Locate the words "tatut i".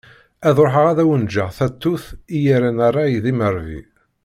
1.57-2.37